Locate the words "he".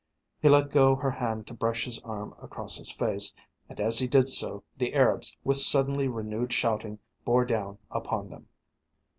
0.41-0.49, 3.99-4.07